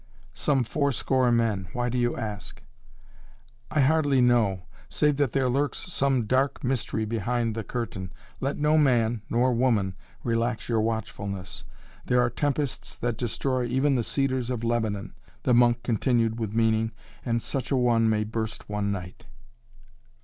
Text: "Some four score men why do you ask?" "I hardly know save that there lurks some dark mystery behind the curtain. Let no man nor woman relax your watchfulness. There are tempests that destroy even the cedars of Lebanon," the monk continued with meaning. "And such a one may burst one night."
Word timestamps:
"Some 0.33 0.63
four 0.63 0.91
score 0.91 1.31
men 1.31 1.67
why 1.73 1.87
do 1.87 1.99
you 1.99 2.17
ask?" 2.17 2.63
"I 3.69 3.81
hardly 3.81 4.19
know 4.19 4.63
save 4.89 5.17
that 5.17 5.31
there 5.31 5.47
lurks 5.47 5.93
some 5.93 6.25
dark 6.25 6.63
mystery 6.63 7.05
behind 7.05 7.53
the 7.53 7.63
curtain. 7.63 8.11
Let 8.39 8.57
no 8.57 8.79
man 8.79 9.21
nor 9.29 9.53
woman 9.53 9.93
relax 10.23 10.67
your 10.67 10.81
watchfulness. 10.81 11.65
There 12.03 12.19
are 12.19 12.31
tempests 12.31 12.97
that 12.97 13.15
destroy 13.15 13.65
even 13.67 13.93
the 13.93 14.03
cedars 14.03 14.49
of 14.49 14.63
Lebanon," 14.63 15.13
the 15.43 15.53
monk 15.53 15.83
continued 15.83 16.39
with 16.39 16.51
meaning. 16.55 16.93
"And 17.23 17.39
such 17.39 17.69
a 17.69 17.75
one 17.77 18.09
may 18.09 18.23
burst 18.23 18.67
one 18.67 18.91
night." 18.91 19.27